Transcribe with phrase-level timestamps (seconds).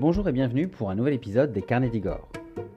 [0.00, 2.26] Bonjour et bienvenue pour un nouvel épisode des Carnets d'Igor.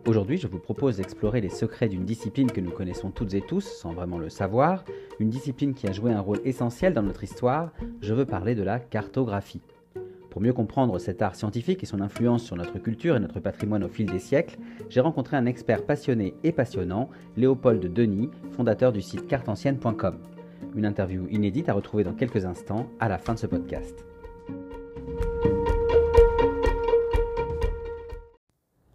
[0.05, 3.61] Aujourd'hui, je vous propose d'explorer les secrets d'une discipline que nous connaissons toutes et tous
[3.61, 4.83] sans vraiment le savoir,
[5.21, 8.63] une discipline qui a joué un rôle essentiel dans notre histoire, je veux parler de
[8.63, 9.61] la cartographie.
[10.31, 13.85] Pour mieux comprendre cet art scientifique et son influence sur notre culture et notre patrimoine
[13.85, 14.57] au fil des siècles,
[14.89, 20.17] j'ai rencontré un expert passionné et passionnant, Léopold Denis, fondateur du site carteancienne.com.
[20.75, 24.03] Une interview inédite à retrouver dans quelques instants à la fin de ce podcast.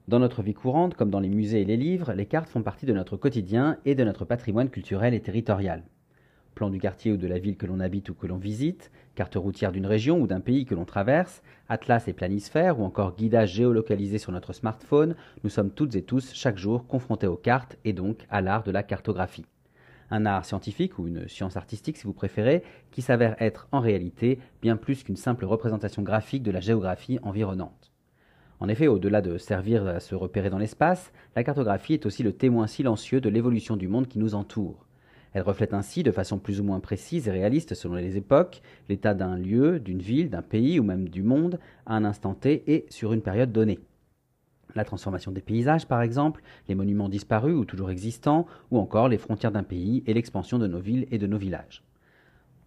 [0.09, 2.87] Dans notre vie courante, comme dans les musées et les livres, les cartes font partie
[2.87, 5.83] de notre quotidien et de notre patrimoine culturel et territorial.
[6.55, 9.35] Plan du quartier ou de la ville que l'on habite ou que l'on visite, carte
[9.35, 13.53] routière d'une région ou d'un pays que l'on traverse, atlas et planisphère ou encore guidage
[13.53, 17.93] géolocalisé sur notre smartphone, nous sommes toutes et tous chaque jour confrontés aux cartes et
[17.93, 19.45] donc à l'art de la cartographie.
[20.11, 22.63] Un art scientifique ou une science artistique si vous préférez,
[22.93, 27.93] qui s'avère être en réalité bien plus qu'une simple représentation graphique de la géographie environnante.
[28.61, 32.33] En effet, au-delà de servir à se repérer dans l'espace, la cartographie est aussi le
[32.33, 34.85] témoin silencieux de l'évolution du monde qui nous entoure.
[35.33, 39.15] Elle reflète ainsi, de façon plus ou moins précise et réaliste selon les époques, l'état
[39.15, 42.87] d'un lieu, d'une ville, d'un pays ou même du monde à un instant T et
[42.89, 43.79] sur une période donnée.
[44.75, 49.19] La transformation des paysages, par exemple, les monuments disparus ou toujours existants, ou encore les
[49.19, 51.85] frontières d'un pays et l'expansion de nos villes et de nos villages.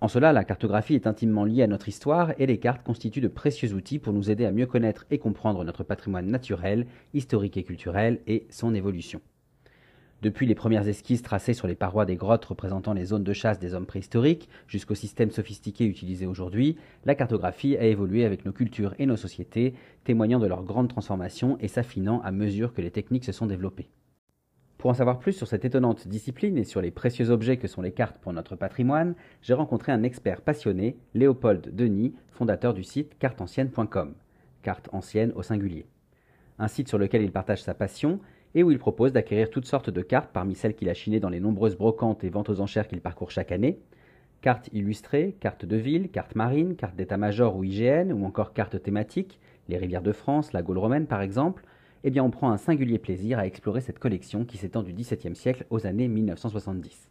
[0.01, 3.27] En cela, la cartographie est intimement liée à notre histoire et les cartes constituent de
[3.27, 7.63] précieux outils pour nous aider à mieux connaître et comprendre notre patrimoine naturel, historique et
[7.63, 9.21] culturel et son évolution.
[10.23, 13.59] Depuis les premières esquisses tracées sur les parois des grottes représentant les zones de chasse
[13.59, 18.95] des hommes préhistoriques jusqu'aux systèmes sophistiqués utilisés aujourd'hui, la cartographie a évolué avec nos cultures
[18.97, 23.25] et nos sociétés, témoignant de leur grande transformation et s'affinant à mesure que les techniques
[23.25, 23.89] se sont développées.
[24.81, 27.83] Pour en savoir plus sur cette étonnante discipline et sur les précieux objets que sont
[27.83, 33.15] les cartes pour notre patrimoine, j'ai rencontré un expert passionné, Léopold Denis, fondateur du site
[33.19, 34.15] carteancienne.com,
[34.63, 35.85] carte ancienne au singulier.
[36.57, 38.19] Un site sur lequel il partage sa passion
[38.55, 41.29] et où il propose d'acquérir toutes sortes de cartes parmi celles qu'il a chinées dans
[41.29, 43.77] les nombreuses brocantes et ventes aux enchères qu'il parcourt chaque année.
[44.41, 49.39] Cartes illustrées, cartes de ville, cartes marines, cartes d'état-major ou IGN, ou encore cartes thématiques,
[49.69, 51.65] les rivières de France, la Gaule romaine par exemple,
[52.03, 55.35] eh bien on prend un singulier plaisir à explorer cette collection qui s'étend du XVIIe
[55.35, 57.09] siècle aux années 1970.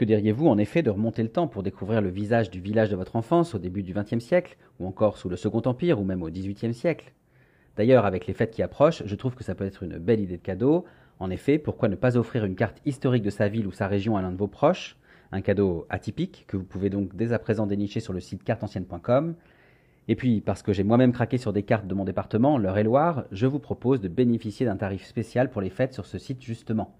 [0.00, 2.96] Que diriez-vous en effet de remonter le temps pour découvrir le visage du village de
[2.96, 6.22] votre enfance au début du XXe siècle, ou encore sous le Second Empire, ou même
[6.22, 7.12] au XVIIIe siècle?
[7.76, 10.38] D'ailleurs, avec les fêtes qui approchent, je trouve que ça peut être une belle idée
[10.38, 10.86] de cadeau.
[11.18, 14.16] En effet, pourquoi ne pas offrir une carte historique de sa ville ou sa région
[14.16, 14.96] à l'un de vos proches?
[15.32, 19.34] Un cadeau atypique que vous pouvez donc dès à présent dénicher sur le site carteancienne.com
[20.10, 23.46] et puis, parce que j'ai moi-même craqué sur des cartes de mon département, l'Eure-et-Loire, je
[23.46, 26.98] vous propose de bénéficier d'un tarif spécial pour les fêtes sur ce site justement.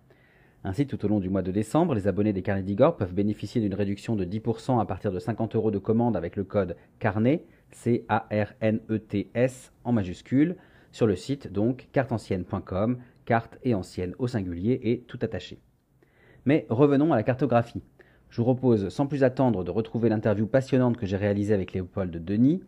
[0.62, 3.60] Ainsi, tout au long du mois de décembre, les abonnés des carnets d'Igor peuvent bénéficier
[3.60, 7.44] d'une réduction de 10% à partir de 50 euros de commande avec le code CARNET,
[7.72, 10.54] C-A-R-N-E-T-S en majuscule,
[10.92, 15.58] sur le site donc carteancienne.com, carte et ancienne au singulier et tout attaché.
[16.44, 17.82] Mais revenons à la cartographie.
[18.30, 22.24] Je vous propose sans plus attendre de retrouver l'interview passionnante que j'ai réalisée avec Léopold
[22.24, 22.62] Denis.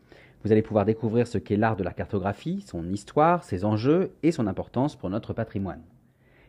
[0.45, 4.33] Vous allez pouvoir découvrir ce qu'est l'art de la cartographie, son histoire, ses enjeux et
[4.33, 5.83] son importance pour notre patrimoine.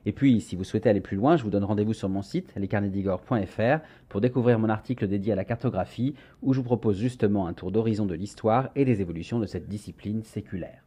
[0.06, 2.54] Et puis, si vous souhaitez aller plus loin, je vous donne rendez-vous sur mon site,
[2.56, 7.54] lescarnedigor.fr, pour découvrir mon article dédié à la cartographie, où je vous propose justement un
[7.54, 10.84] tour d'horizon de l'histoire et des évolutions de cette discipline séculaire.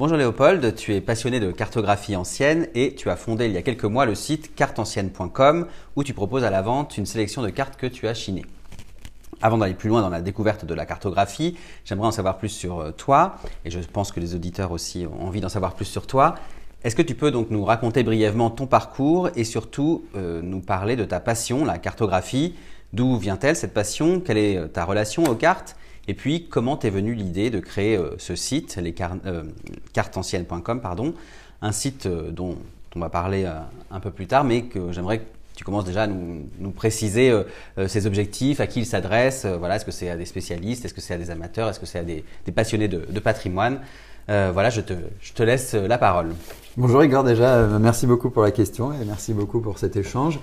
[0.00, 3.62] Bonjour Léopold, tu es passionné de cartographie ancienne et tu as fondé il y a
[3.62, 7.76] quelques mois le site carteancienne.com où tu proposes à la vente une sélection de cartes
[7.76, 8.46] que tu as chinées.
[9.42, 12.80] Avant d'aller plus loin dans la découverte de la cartographie, j'aimerais en savoir plus sur
[12.80, 16.06] euh, toi et je pense que les auditeurs aussi ont envie d'en savoir plus sur
[16.06, 16.34] toi.
[16.82, 20.96] Est-ce que tu peux donc nous raconter brièvement ton parcours et surtout euh, nous parler
[20.96, 22.54] de ta passion, la cartographie?
[22.94, 24.20] D'où vient-elle cette passion?
[24.20, 25.76] Quelle est euh, ta relation aux cartes?
[26.08, 28.94] Et puis, comment t'es venue l'idée de créer euh, ce site, les
[29.26, 29.42] euh,
[30.82, 31.14] pardon,
[31.62, 32.56] un site euh, dont
[32.96, 33.48] on va parler
[33.92, 35.24] un peu plus tard, mais que j'aimerais que
[35.54, 37.32] tu commences déjà à nous, préciser
[37.86, 39.46] ses objectifs, à qui il s'adresse.
[39.46, 41.86] voilà, est-ce que c'est à des spécialistes, est-ce que c'est à des amateurs, est-ce que
[41.86, 43.78] c'est à des, passionnés de, patrimoine
[44.26, 46.34] Voilà, je te laisse la parole.
[46.76, 50.40] Bonjour Igor, déjà, merci beaucoup pour la question et merci beaucoup pour cet échange.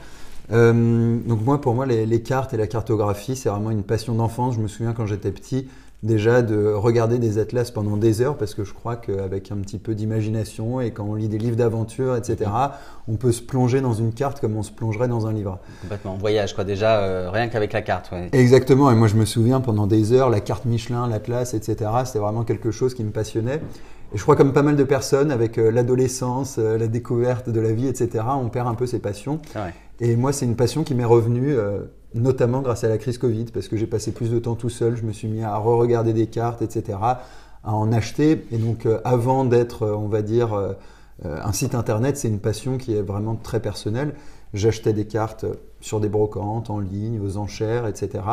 [0.52, 4.56] Euh, donc moi, pour moi, les, cartes et la cartographie, c'est vraiment une passion d'enfance.
[4.56, 5.68] Je me souviens quand j'étais petit,
[6.04, 9.78] déjà de regarder des atlas pendant des heures, parce que je crois qu'avec un petit
[9.78, 12.50] peu d'imagination et quand on lit des livres d'aventure, etc.,
[13.08, 15.60] on peut se plonger dans une carte comme on se plongerait dans un livre.
[15.82, 16.64] Complètement, en voyage, quoi.
[16.64, 18.12] Déjà, euh, rien qu'avec la carte.
[18.12, 18.30] Ouais.
[18.32, 18.92] Exactement.
[18.92, 22.44] Et moi, je me souviens pendant des heures, la carte Michelin, l'atlas, etc., c'était vraiment
[22.44, 23.62] quelque chose qui me passionnait.
[24.14, 27.74] Et je crois comme pas mal de personnes, avec euh, l'adolescence, la découverte de la
[27.74, 29.42] vie, etc., on perd un peu ses passions.
[30.00, 31.56] Et moi, c'est une passion qui m'est revenue
[32.14, 34.96] notamment grâce à la crise Covid, parce que j'ai passé plus de temps tout seul,
[34.96, 38.46] je me suis mis à re-regarder des cartes, etc., à en acheter.
[38.52, 40.76] Et donc, avant d'être, on va dire,
[41.24, 44.14] un site internet, c'est une passion qui est vraiment très personnelle.
[44.54, 45.46] J'achetais des cartes
[45.82, 48.24] sur des brocantes, en ligne, aux enchères, etc.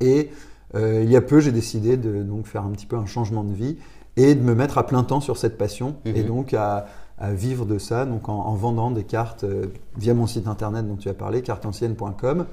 [0.00, 0.30] Et
[0.74, 3.52] il y a peu, j'ai décidé de donc, faire un petit peu un changement de
[3.52, 3.76] vie
[4.16, 6.26] et de me mettre à plein temps sur cette passion et mhm.
[6.26, 6.86] donc à,
[7.20, 9.66] vivre de ça donc en, vendant des cartes euh,
[9.96, 12.46] via mon site internet dont tu as parlé, carteancienne.com.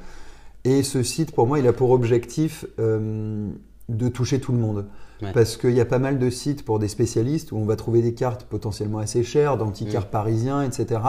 [0.65, 3.49] Et ce site, pour moi, il a pour objectif euh,
[3.87, 4.85] de toucher tout le monde.
[5.33, 8.01] Parce qu'il y a pas mal de sites pour des spécialistes où on va trouver
[8.01, 10.11] des cartes potentiellement assez chères, d'antiquaires mhm.
[10.11, 11.01] parisiens, etc.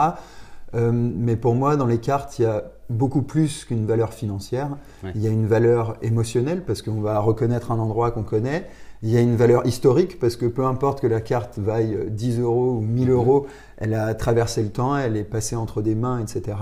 [0.73, 4.69] Euh, mais pour moi, dans les cartes, il y a beaucoup plus qu'une valeur financière.
[5.15, 8.67] Il y a une valeur émotionnelle parce qu'on va reconnaître un endroit qu'on connaît.
[9.03, 12.39] Il y a une valeur historique parce que peu importe que la carte vaille 10
[12.39, 13.13] euros ou 1000 mhm.
[13.13, 16.57] euros, elle a traversé le temps, elle est passée entre des mains, etc.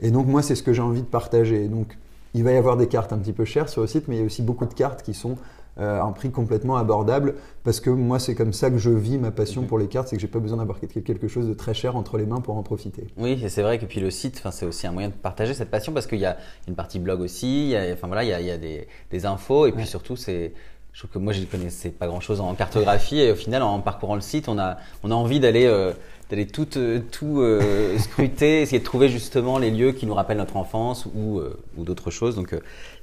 [0.00, 1.66] Et donc moi, c'est ce que j'ai envie de partager.
[1.66, 1.98] Donc
[2.34, 4.18] il va y avoir des cartes un petit peu chères sur le site, mais il
[4.20, 5.36] y a aussi beaucoup de cartes qui sont
[5.80, 7.34] euh, à un prix complètement abordable
[7.64, 9.68] parce que moi c'est comme ça que je vis ma passion mhm.
[9.68, 12.18] pour les cartes, c'est que j'ai pas besoin d'avoir quelque chose de très cher entre
[12.18, 13.06] les mains pour en profiter.
[13.16, 15.70] Oui, et c'est vrai que puis le site, c'est aussi un moyen de partager cette
[15.70, 16.36] passion parce qu'il y a
[16.68, 19.72] une partie blog aussi, il y a, enfin voilà, il y a, des, infos et
[19.72, 20.52] puis surtout c'est
[20.92, 23.80] je trouve que moi, je ne connaissais pas grand-chose en cartographie et au final, en
[23.80, 25.92] parcourant le site, on a, on a envie d'aller euh,
[26.30, 30.36] d'aller tout, euh, tout euh, scruter, essayer de trouver justement les lieux qui nous rappellent
[30.38, 31.40] notre enfance ou,
[31.76, 32.36] ou d'autres choses.
[32.36, 32.54] Donc,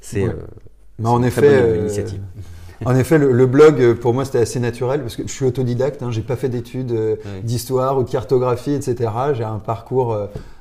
[0.01, 0.25] c'est
[0.99, 2.21] Mais en effet, initiative.
[2.85, 6.01] En effet, le, blog, pour moi, c'était assez naturel parce que je suis autodidacte.
[6.01, 6.97] Hein, j'ai pas fait d'études
[7.43, 9.11] d'histoire ou de cartographie, etc.
[9.33, 10.17] J'ai un parcours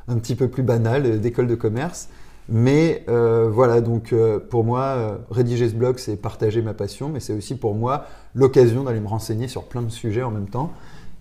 [0.08, 2.08] un petit peu plus banal d'école de commerce.
[2.48, 7.10] Mais euh, voilà, donc euh, pour moi, euh, rédiger ce blog, c'est partager ma passion,
[7.10, 10.48] mais c'est aussi pour moi l'occasion d'aller me renseigner sur plein de sujets en même
[10.48, 10.72] temps.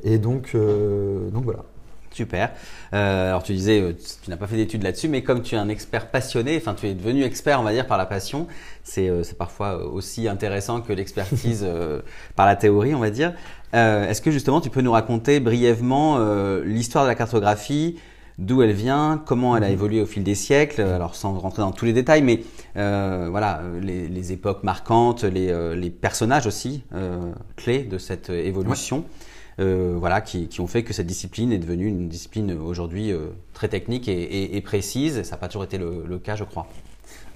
[0.03, 1.63] Et donc, donc voilà.
[2.12, 2.51] Super.
[2.91, 6.09] alors tu disais, tu n'as pas fait d'études là-dessus, mais comme tu es un expert
[6.09, 8.47] passionné, enfin tu es devenu expert, on va dire, par la passion,
[8.83, 11.68] c'est parfois aussi intéressant que l'expertise
[12.35, 13.33] par la théorie, on va dire.
[13.74, 16.18] Est-ce que justement tu peux nous raconter brièvement
[16.63, 17.97] l'histoire de la cartographie,
[18.38, 19.74] d'où elle vient, comment elle a mhm.
[19.74, 22.42] évolué au fil des siècles, alors sans rentrer dans tous les détails, mais
[22.75, 29.06] euh, voilà, les, époques marquantes, les, euh, personnages aussi euh, clés de cette évolution,
[29.57, 33.12] voilà, qui, ont fait que cette discipline est devenue une discipline aujourd'hui
[33.54, 35.24] très technique et, précise.
[35.24, 36.68] Ça n'a pas toujours été le, cas, je crois.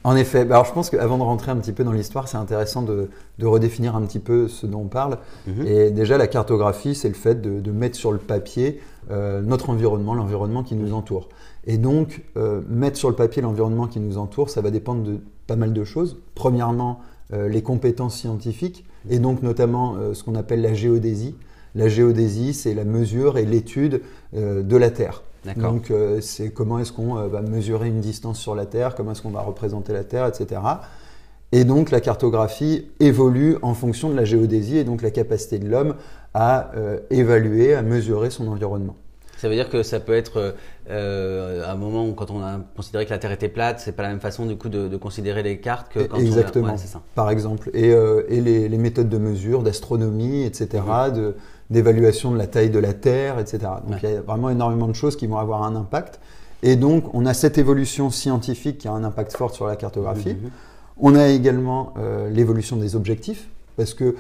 [0.04, 2.38] En effet, bah, alors je pense qu'avant de rentrer un petit peu dans l'histoire, c'est
[2.38, 3.10] intéressant de,
[3.42, 5.18] redéfinir un petit peu ce dont on parle.
[5.48, 5.68] Mhm.
[5.68, 10.14] Et déjà, la cartographie, c'est le fait de mettre sur le papier euh, notre environnement,
[10.14, 11.30] l'environnement qui nous entoure.
[11.66, 15.18] Et donc, euh, mettre sur le papier l'environnement qui nous entoure, ça va dépendre de
[15.48, 16.20] pas mal de choses.
[16.36, 17.00] Premièrement,
[17.34, 21.36] euh, les compétences scientifiques, et donc notamment ce qu'on appelle la géodésie.
[21.74, 24.02] La géodésie, c'est la mesure et l'étude
[24.34, 25.24] de la Terre.
[25.58, 25.92] Donc,
[26.22, 29.42] c'est comment est-ce qu'on va mesurer une distance sur la Terre, comment est-ce qu'on va
[29.42, 30.62] représenter la Terre, etc.
[31.52, 35.68] Et donc, la cartographie évolue en fonction de la géodésie et donc la capacité de
[35.68, 35.96] l'homme
[36.34, 38.96] à euh, évaluer, à mesurer son environnement.
[39.38, 40.54] Ça veut dire que ça peut être
[40.90, 43.92] euh, à un moment où quand on a considéré que la Terre était plate, c'est
[43.92, 46.68] pas la même façon du coup de, considérer les cartes que quand Exactement.
[46.68, 46.78] on a...
[46.78, 47.02] ça.
[47.16, 50.84] Par exemple, et, euh, et les, les, méthodes de mesure, d'astronomie, etc.,
[51.14, 51.36] de,
[51.72, 53.60] d'évaluation de la taille de la Terre, etc.
[53.88, 56.20] Donc il y a vraiment énormément de choses qui vont avoir un impact.
[56.64, 60.34] Et donc on a cette évolution scientifique qui a un impact fort sur la cartographie.
[60.34, 60.52] Mhm.
[61.00, 64.16] On a également euh, l'évolution des objectifs, parce que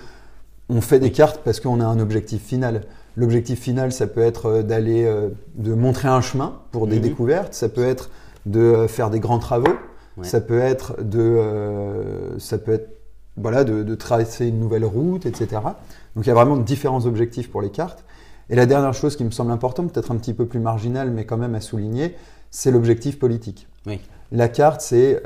[0.70, 2.82] on fait des cartes parce qu'on a un objectif final.
[3.18, 7.54] L'objectif final, ça peut être euh, d'aller, euh, de montrer un chemin pour des découvertes,
[7.54, 8.10] ça peut être
[8.46, 9.76] de faire des grands travaux,
[10.24, 11.38] ça peut être de,
[12.40, 12.90] ça peut être,
[13.38, 15.62] voilà, de, tracer une nouvelle route, etc.
[16.16, 18.04] Donc il y a vraiment différents objectifs pour les cartes.
[18.50, 21.26] Et la dernière chose qui me semble importante, peut-être un petit peu plus marginale, mais
[21.26, 22.16] quand même à souligner,
[22.50, 23.68] c'est l'objectif politique.
[24.32, 25.24] La carte, c'est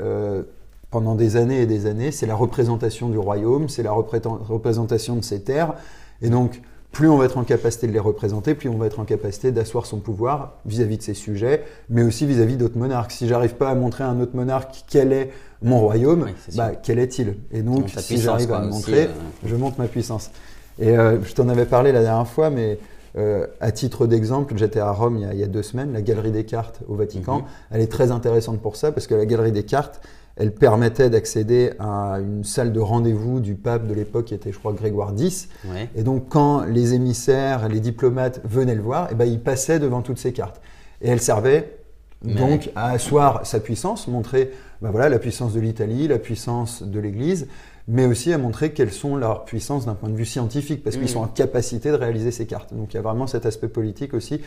[0.90, 5.24] pendant des années et des années, c'est la représentation du royaume, c'est la représentation de
[5.24, 5.74] ses terres.
[6.22, 9.00] Et donc, plus on va être en capacité de les représenter, plus on va être
[9.00, 13.12] en capacité d'asseoir son pouvoir vis-à-vis de ses sujets, mais aussi vis-à-vis d'autres monarques.
[13.12, 15.30] Si j'arrive pas à montrer à un autre monarque quel est
[15.62, 17.36] mon royaume, bah, quel est-il?
[17.52, 19.08] Et donc, si j'arrive à le montrer, euh,
[19.44, 20.30] je monte ma puissance.
[20.78, 22.78] Et euh, je t'en avais parlé la dernière fois, mais
[23.16, 26.44] euh, à titre d'exemple, j'étais à Rome il y, a, deux semaines, la galerie des
[26.44, 27.38] cartes au Vatican.
[27.38, 27.44] Mhm.
[27.72, 30.00] Elle est très intéressante pour ça, parce que la galerie des cartes,
[30.36, 34.58] elle permettait d'accéder à une salle de rendez-vous du pape de l'époque qui était, je
[34.58, 35.48] crois, Grégoire X.
[35.94, 39.78] Et donc, quand les émissaires, les diplomates venaient le voir, et eh ben, il passait
[39.78, 40.60] devant toutes ces cartes.
[41.00, 41.78] Et elle servait
[42.22, 44.50] donc à asseoir sa puissance, montrer
[44.82, 47.48] ben voilà, la puissance de l'Italie, la puissance de l'Église,
[47.88, 51.08] mais aussi à montrer quelles sont leurs puissances d'un point de vue scientifique, parce qu'ils
[51.08, 52.74] sont en capacité de réaliser ces cartes.
[52.74, 54.40] Donc il y a vraiment cet aspect politique aussi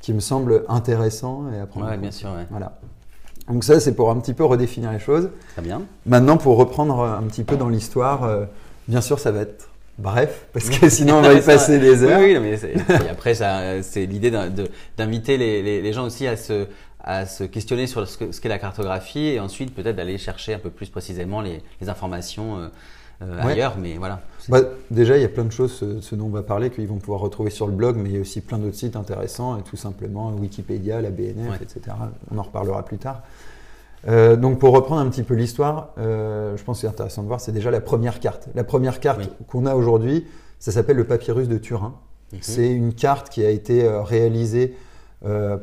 [0.00, 1.96] qui me semble intéressant et à prendre.
[1.96, 2.30] bien sûr.
[2.50, 2.78] Voilà.
[3.48, 5.30] Donc ça, c'est pour un petit peu redéfinir les choses.
[5.52, 5.82] Très bien.
[6.06, 8.44] Maintenant, pour reprendre un petit peu dans l'histoire, euh,
[8.88, 9.68] bien sûr, ça va être
[9.98, 12.20] bref, parce que sinon on va y passer des heures.
[12.20, 12.56] Oui, oui
[12.88, 13.34] mais après,
[13.82, 14.32] c'est l'idée
[14.96, 16.66] d'inviter les, les, les, gens aussi à se,
[17.00, 20.70] à se questionner sur ce qu'est la cartographie et ensuite peut-être d'aller chercher un peu
[20.70, 22.58] plus précisément les, les informations.
[22.58, 22.68] Euh,
[23.22, 24.20] euh, ailleurs, mais voilà.
[24.48, 24.60] Bah,
[24.90, 27.20] déjà, il y a plein de choses, ce, dont on va parler, qu'ils vont pouvoir
[27.20, 29.76] retrouver sur le blog, mais il y a aussi plein d'autres sites intéressants, et tout
[29.76, 31.96] simplement Wikipédia, la BNF, etc.
[32.30, 33.22] On en reparlera plus tard.
[34.08, 37.28] Euh, donc pour reprendre un petit peu l'histoire, euh, je pense que c'est intéressant de
[37.28, 38.48] voir, c'est déjà la première carte.
[38.56, 40.26] La première carte qu'on a aujourd'hui,
[40.58, 41.94] ça s'appelle le papyrus de Turin.
[42.32, 42.38] Mhm.
[42.40, 44.74] C'est une carte qui a été réalisée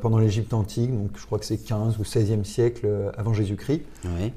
[0.01, 2.87] pendant l'Égypte antique, donc je crois que c'est 15 ou 16e siècle
[3.17, 3.81] avant Jésus-Christ,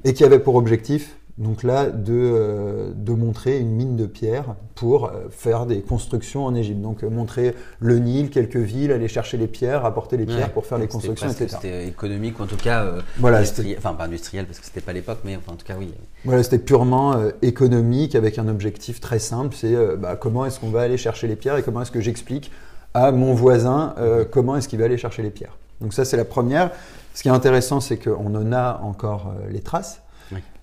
[0.03, 4.53] et qui avait pour objectif donc là, de, euh, de, montrer une mine de pierre
[4.75, 6.79] pour euh, faire des constructions en Égypte.
[6.79, 10.67] Donc euh, montrer le Nil, quelques villes, aller chercher les pierres, apporter les pierres pour
[10.67, 11.47] faire les constructions, etc.
[11.49, 12.85] C'était économique, ou en tout cas
[13.17, 15.91] voilà, industriel, enfin pas industriel parce que c'était pas l'époque, mais en tout cas oui.
[16.23, 20.81] Voilà, c'était purement économique avec un objectif très simple, c'est bah, comment est-ce qu'on va
[20.81, 22.51] aller chercher les pierres et comment est-ce que j'explique
[22.93, 23.95] à mon voisin
[24.31, 25.57] comment est-ce qu'il va aller chercher les pierres.
[25.81, 26.69] Donc ça c'est la première.
[27.15, 30.02] Ce qui est intéressant, c'est qu'on en a encore les traces.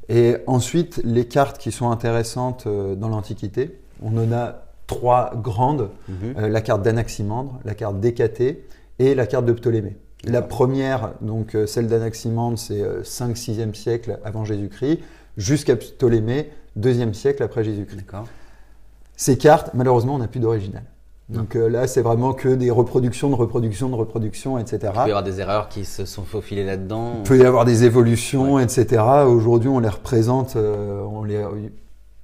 [0.09, 5.91] Et ensuite, les cartes qui sont intéressantes euh, dans l'Antiquité, on en a trois grandes
[6.09, 6.35] mhm.
[6.37, 8.65] euh, la carte d'Anaximandre, la carte d'Hécatée
[8.99, 9.97] et la carte de Ptolémée.
[10.25, 14.99] La première, donc euh, celle d'Anaximandre, c'est 5-6e siècle avant Jésus-Christ,
[15.37, 18.05] jusqu'à Ptolémée, 2e siècle après Jésus-Christ.
[19.17, 20.83] Ces cartes, malheureusement, on n'a plus d'original.
[21.31, 24.79] Donc euh, là, c'est vraiment que des reproductions de reproductions de reproductions, etc.
[24.83, 27.15] Il peut y avoir des erreurs qui se sont faufilées là-dedans.
[27.19, 29.03] Il peut y avoir des évolutions, etc.
[29.27, 31.45] Aujourd'hui, on les représente, euh, on les,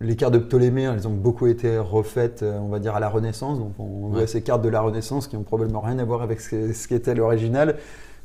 [0.00, 3.08] les cartes de Ptolémée, elles ont beaucoup été refaites, euh, on va dire, à la
[3.08, 3.58] Renaissance.
[3.58, 6.40] Donc on voit ces cartes de la Renaissance qui ont probablement rien à voir avec
[6.40, 7.76] ce, ce qu'était l'original.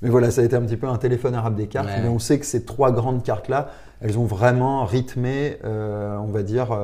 [0.01, 1.89] Mais voilà, ça a été un petit peu un téléphone arabe des cartes.
[2.01, 3.69] Mais on sait que ces trois grandes cartes-là,
[4.01, 6.75] elles ont vraiment rythmé, on va dire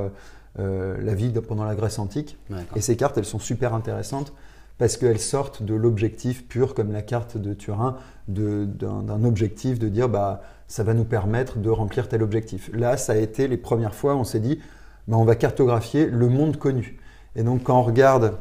[0.58, 2.38] la vie pendant la Grèce antique.
[2.76, 4.34] Et ces cartes, elles sont super intéressantes
[4.78, 7.98] parce qu'elles sortent de l'objectif pur, comme la carte de Turin,
[8.28, 12.70] d'un objectif de dire bah, ça va nous permettre de remplir tel objectif.
[12.74, 14.60] Là, ça a été les premières fois, on s'est dit
[15.08, 17.00] bah, on va cartographier le monde connu.
[17.36, 18.38] Et donc, quand on regarde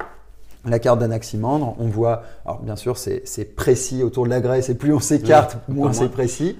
[0.64, 4.74] la carte d'Anaximandre, on voit, alors bien sûr, c'est précis autour de la Grèce, et
[4.74, 6.58] plus on s'écarte, moins c'est précis.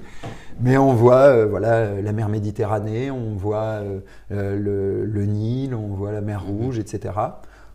[0.61, 4.01] Mais on voit euh, voilà, la mer Méditerranée, on voit euh,
[4.33, 6.57] euh, le, Nil, on voit la mer mhm.
[6.57, 7.15] Rouge, etc.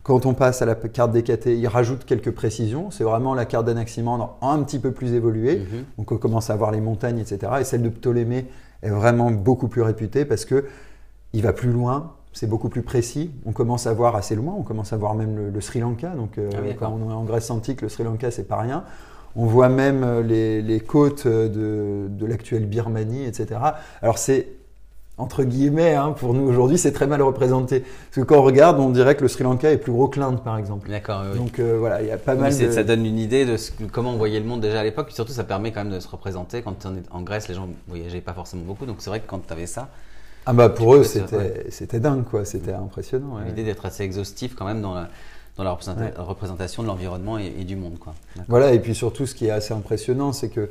[0.04, 2.90] Quand on passe à la carte d'Hécaté, il rajoute quelques précisions.
[2.90, 5.60] C'est vraiment la carte d'Anaximandre un petit peu plus évoluée.
[5.60, 5.84] Mhm.
[6.00, 7.54] Donc on commence à voir les montagnes, etc.
[7.60, 8.48] Et celle de Ptolémée
[8.82, 10.66] est vraiment beaucoup plus réputée parce que
[11.34, 13.32] il va plus loin, c'est beaucoup plus précis.
[13.46, 16.10] On commence à voir assez loin, on commence à voir même le, Sri Lanka.
[16.10, 18.84] Donc ah quand on est en Grèce antique, le Sri Lanka, c'est pas rien.
[19.36, 23.60] On voit même euh, les, côtes de, l'actuelle Birmanie, etc.
[24.02, 24.48] Alors c'est
[25.18, 27.82] entre guillemets, hein, pour nous aujourd'hui, c'est très mal représenté.
[27.82, 30.20] Parce que quand on regarde, on dirait que le Sri Lanka est plus gros que
[30.20, 30.90] l'Inde, par exemple.
[30.90, 31.24] D'accord.
[31.32, 31.38] Oui.
[31.38, 32.52] Donc euh, voilà, il y a pas mal.
[32.52, 33.56] Ça donne une idée de
[33.92, 35.12] comment on voyait le monde déjà à l'époque.
[35.12, 36.64] Surtout, ça permet quand même de se représenter.
[36.64, 38.86] Quand on est en Grèce, les gens ne voyageaient pas forcément beaucoup.
[38.86, 39.90] Donc c'est vrai que quand tu avais ça.
[40.48, 42.46] Ah bah pour eux, c'était dingue, quoi.
[42.46, 43.38] C'était impressionnant.
[43.46, 45.10] L'idée d'être assez exhaustif quand même dans la
[45.58, 48.00] dans la représentation de l'environnement et, du monde.
[48.00, 48.14] Quoi.
[48.48, 50.70] Voilà, et puis surtout, ce qui est assez impressionnant, c'est que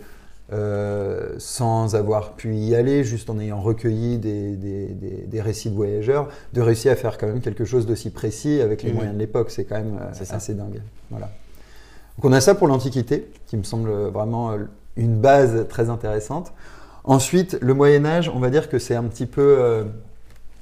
[0.53, 5.77] euh, sans avoir pu y aller, juste en ayant recueilli des, des, des, récits de
[5.77, 8.95] voyageurs, de réussir à faire quand même quelque chose d'aussi précis avec les mmh.
[8.95, 10.83] moyens de l'époque, c'est quand même euh, assez dingue.
[11.11, 11.31] Voilà.
[12.17, 14.59] Donc on a ça pour l'Antiquité, qui me semble vraiment euh,
[14.97, 16.53] une base très intéressante.
[17.05, 19.85] Ensuite, le Moyen Âge, on va dire que c'est un petit peu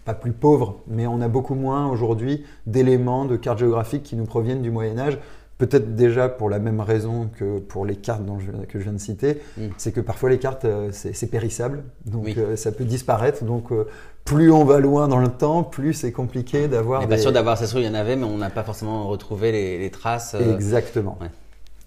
[0.08, 4.24] pas plus pauvre, mais on a beaucoup moins aujourd'hui d'éléments de cartes géographiques qui nous
[4.24, 5.18] proviennent du Moyen Âge.
[5.58, 8.94] Peut-être déjà pour la même raison que pour les cartes dont je, que je viens
[8.94, 9.66] de citer, mm.
[9.76, 13.44] c'est que parfois les cartes, euh, c'est périssable, donc euh, ça peut disparaître.
[13.44, 13.86] Donc euh,
[14.24, 17.06] plus on va loin dans le temps, plus c'est compliqué d'avoir.
[17.06, 19.52] Pas sûr d'avoir, ça se il y en avait, mais on n'a pas forcément retrouvé
[19.52, 20.34] les, traces.
[20.34, 21.18] Exactement.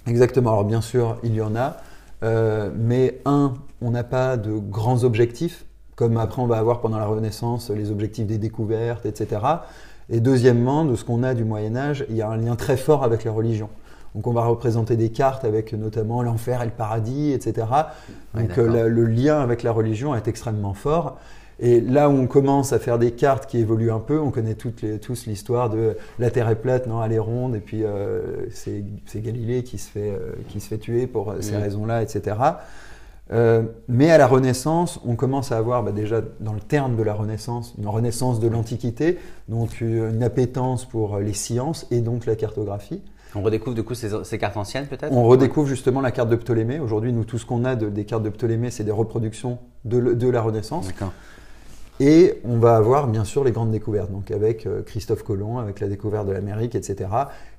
[0.05, 0.51] Exactement.
[0.51, 1.77] Alors bien sûr, il y en a,
[2.77, 7.05] mais un, on n'a pas de grands objectifs comme après on va avoir pendant la
[7.05, 9.41] Renaissance les objectifs des découvertes, etc.
[10.09, 12.77] Et deuxièmement, de ce qu'on a du Moyen Âge, il y a un lien très
[12.77, 13.69] fort avec la religion.
[14.15, 17.67] Donc on va représenter des cartes avec notamment l'enfer et le paradis, etc.
[18.33, 21.17] Donc euh, le lien avec la religion est extrêmement fort.
[21.63, 24.55] Et là où on commence à faire des cartes qui évoluent un peu, on connaît
[24.55, 27.83] toutes les, tous l'histoire de la Terre est plate, non, elle est ronde, et puis
[27.83, 28.83] euh, c'est
[29.21, 32.35] Galilée qui se, fait, euh, qui se fait tuer pour ces raisons-là, etc.
[33.31, 37.03] Euh, mais à la Renaissance, on commence à avoir bah, déjà dans le terme de
[37.03, 42.35] la Renaissance, une renaissance de l'Antiquité, donc une appétence pour les sciences et donc la
[42.35, 43.01] cartographie.
[43.33, 45.13] On redécouvre du coup ces, cartes anciennes peut-être?
[45.13, 46.79] On redécouvre justement la carte de Ptolémée.
[46.79, 50.41] Aujourd'hui, nous, tout ce qu'on a des cartes de Ptolémée, c'est des reproductions de, la
[50.41, 50.89] Renaissance.
[52.03, 55.79] Et on va avoir bien sûr les grandes découvertes, donc avec euh, Christophe Colomb, avec
[55.79, 57.11] la découverte de l'Amérique, etc.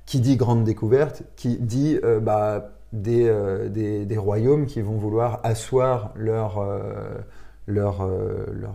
[0.05, 2.71] Qui dit grande découverte, qui dit euh, bah,
[3.07, 6.61] euh, des, royaumes qui vont vouloir asseoir leur,
[7.67, 8.07] leur,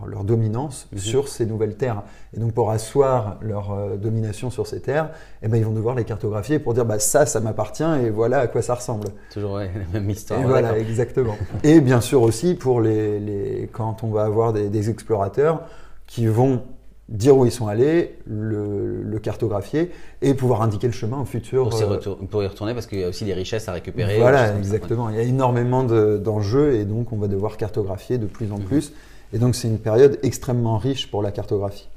[0.07, 0.97] leur, dominance mhm.
[0.97, 2.03] sur ces nouvelles terres.
[2.35, 5.95] Et donc pour asseoir leur euh, domination sur ces terres, eh ben, ils vont devoir
[5.95, 9.07] les cartographier pour dire bah, ça, ça m'appartient et voilà à quoi ça ressemble.
[9.31, 10.41] Toujours la même histoire.
[10.41, 11.35] Et voilà, exactement.
[11.63, 15.63] et bien sûr aussi pour les, les, quand on va avoir des, des explorateurs
[16.07, 16.63] qui vont
[17.09, 21.69] dire où ils sont allés, le, cartographier et pouvoir indiquer le chemin au futur.
[21.69, 21.97] Pour, euh,
[22.29, 24.17] pour y retourner parce qu'il y a aussi des richesses à récupérer.
[24.17, 25.09] Voilà, exactement.
[25.09, 28.63] Il y a énormément d'enjeux et donc on va devoir cartographier de plus en mhm.
[28.63, 28.93] plus.
[29.33, 31.89] Et donc c'est une période extrêmement riche pour la cartographie.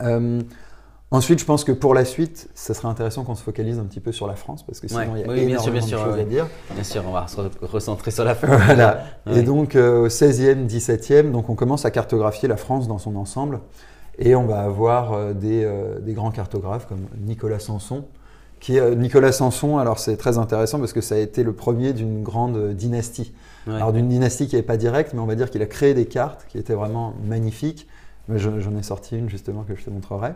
[0.00, 0.40] Euh,
[1.10, 4.00] ensuite, je pense que pour la suite, ça serait intéressant qu'on se focalise un petit
[4.00, 6.46] peu sur la France parce que sinon il y a énormément de choses à dire.
[6.72, 8.60] Bien sûr, on va se recentrer sur la France.
[8.66, 9.04] voilà.
[9.30, 13.16] Et donc euh, au 16e, 17e, donc on commence à cartographier la France dans son
[13.16, 13.60] ensemble.
[14.18, 18.04] Et on va avoir euh, euh, des, grands cartographes comme Nicolas Sanson.
[18.60, 21.92] Qui est, Nicolas Sanson, alors c'est très intéressant parce que ça a été le premier
[21.92, 23.32] d'une grande dynastie.
[23.66, 26.06] Alors d'une dynastie qui n'est pas directe, mais on va dire qu'il a créé des
[26.06, 27.88] cartes qui étaient vraiment magnifiques.
[28.28, 30.32] J'en ai sorti une justement que je te montrerai.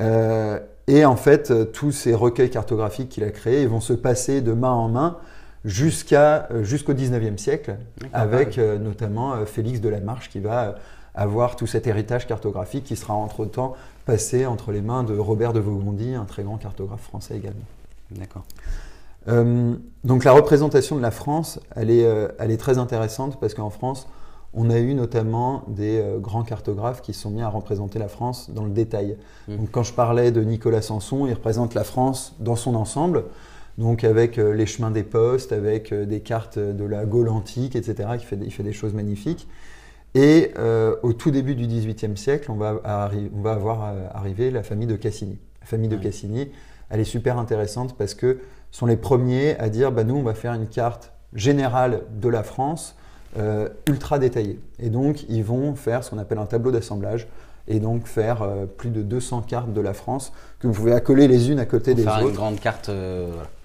[0.00, 4.52] Euh, et en fait, tous ces recueils cartographiques qu'il a créés vont se passer de
[4.52, 5.18] main en main
[5.64, 7.76] jusqu'à jusqu'au 19e siècle,
[8.12, 10.76] avec notamment Félix de la Marche qui va
[11.14, 13.74] avoir tout cet héritage cartographique qui sera entre-temps
[14.06, 17.64] passé entre les mains de Robert de Vaugondy, un très grand cartographe français également.
[18.10, 18.44] D'accord.
[19.28, 23.54] Euh, donc la représentation de la France, elle est, euh, elle est très intéressante parce
[23.54, 24.08] qu'en France,
[24.54, 28.50] on a eu notamment des euh, grands cartographes qui sont mis à représenter la France
[28.50, 29.16] dans le détail.
[29.48, 29.56] Mmh.
[29.56, 33.24] Donc quand je parlais de Nicolas Sanson, il représente la France dans son ensemble,
[33.78, 38.10] donc avec les chemins des postes, avec des cartes de la Gaule antique, etc.
[38.14, 39.48] Il fait, il fait des choses magnifiques.
[40.14, 42.80] Et euh, au tout début du XVIIIe siècle, on va,
[43.34, 45.38] on va avoir euh, arrivé la famille de Cassini.
[45.60, 46.50] La famille de Cassini,
[46.90, 48.38] elle est super intéressante parce que
[48.70, 52.42] sont les premiers à dire bah, nous, on va faire une carte générale de la
[52.42, 52.96] France
[53.38, 54.60] euh, ultra détaillée.
[54.78, 57.28] Et donc, ils vont faire ce qu'on appelle un tableau d'assemblage
[57.68, 58.46] et donc faire
[58.76, 61.94] plus de 200 cartes de la France que vous pouvez accoler les unes à côté
[61.94, 62.28] des faire autres.
[62.28, 62.90] une grande carte.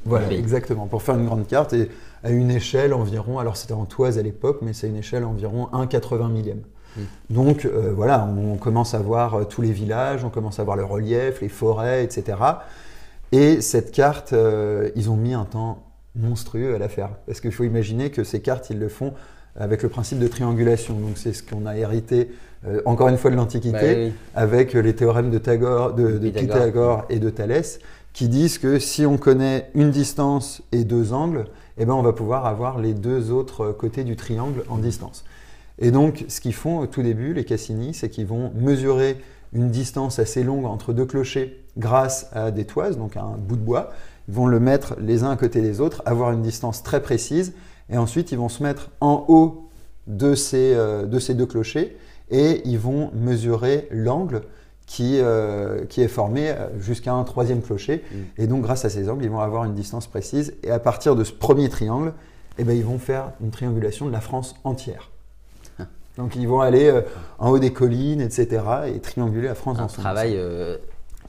[0.05, 0.87] voilà, exactement.
[0.87, 1.73] Pour faire une grande carte.
[1.73, 1.89] Et
[2.23, 5.67] à une échelle environ, alors c'était en toise à l'époque, mais c'est une échelle environ
[5.73, 6.61] 1,80 millième.
[6.95, 7.01] Hmm.
[7.29, 10.77] Donc euh, voilà, on, commence à voir euh, tous les villages, on commence à voir
[10.77, 12.37] le relief, les forêts, etc.
[13.31, 15.83] Et cette carte, euh, ils ont mis un temps
[16.15, 17.09] monstrueux à la faire.
[17.25, 19.13] Parce qu'il faut imaginer que ces cartes, ils le font
[19.55, 20.95] avec le principe de triangulation.
[20.95, 22.31] Donc c'est ce qu'on a hérité,
[22.85, 27.19] encore une fois, de l'Antiquité, bah avec les théorèmes de, Tagore, de, de Pythagore et
[27.19, 27.79] de Thalès,
[28.13, 31.45] qui disent que si on connaît une distance et deux angles,
[31.77, 35.23] eh ben, on va pouvoir avoir les deux autres côtés du triangle en distance.
[35.79, 39.17] Et donc, ce qu'ils font au tout début, les Cassini, c'est qu'ils vont mesurer
[39.53, 43.55] une distance assez longue entre deux clochers grâce à des toises, donc à un bout
[43.55, 43.91] de bois.
[44.27, 47.53] Ils vont le mettre les uns à côté des autres, avoir une distance très précise,
[47.89, 49.69] et ensuite ils vont se mettre en haut
[50.07, 51.95] de ces, euh, de ces deux clochers
[52.29, 54.41] et ils vont mesurer l'angle
[54.87, 58.03] qui, euh, qui est formé euh, jusqu'à un troisième clocher.
[58.09, 58.15] Mm.
[58.41, 60.55] Et donc, grâce à ces angles, ils vont avoir une distance précise.
[60.63, 62.13] Et à partir de ce premier triangle,
[62.57, 65.11] eh ben, ils vont faire une triangulation de la France entière.
[65.77, 65.83] Ah.
[66.17, 67.01] Donc, ils vont aller euh,
[67.37, 68.63] en haut des collines, etc.
[68.87, 70.39] et trianguler la France un travail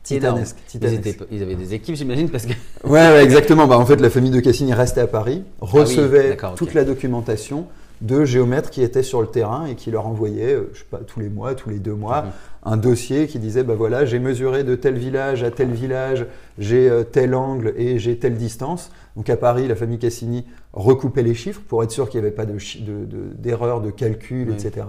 [0.05, 0.57] titanesque.
[0.69, 1.25] titanesque.
[1.33, 2.53] Ils, avaient des équipes, j'imagine, parce que.
[2.85, 3.67] ouais, exactement.
[3.67, 7.67] Bah, en fait, la famille de Cassini restait à Paris, ah recevait toute la documentation
[8.01, 11.21] de géomètres qui étaient sur le terrain et qui leur envoyaient, je sais pas, tous
[11.21, 14.63] les mois, tous les deux mois, mm-hmm un dossier qui disait bah voilà, j'ai mesuré
[14.63, 16.27] de tel village à tel village,
[16.59, 18.91] j'ai euh, tel angle et j'ai telle distance.
[19.17, 22.37] Donc à Paris, la famille Cassini recoupait les chiffres pour être sûr qu'il n'y avait
[22.37, 24.87] pas d'erreur de, de, calcul, etc.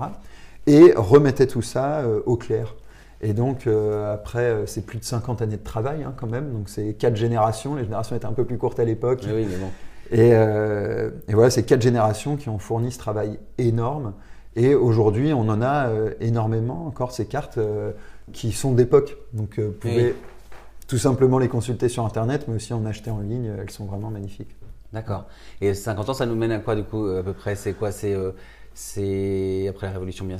[0.67, 2.75] Et remettait tout ça euh, au clair.
[3.21, 6.51] Et donc euh, après, c'est plus de 50 années de travail hein, quand même.
[6.51, 7.75] Donc c'est quatre générations.
[7.75, 9.23] Les générations étaient un peu plus courtes à l'époque.
[10.11, 14.13] Et, et, voilà, c'est quatre générations qui ont fourni ce travail énorme.
[14.55, 17.91] Et aujourd'hui, on en a euh, énormément encore ces cartes euh,
[18.33, 19.17] qui sont d'époque.
[19.33, 20.15] Donc, euh, vous pouvez
[20.87, 23.53] tout simplement les consulter sur Internet, mais aussi en acheter en ligne.
[23.59, 24.55] Elles sont vraiment magnifiques.
[24.91, 25.27] D'accord.
[25.61, 27.55] Et 50 ans, ça nous mène à quoi du coup à peu près?
[27.55, 27.91] C'est quoi?
[28.73, 30.37] C'est après la Révolution bien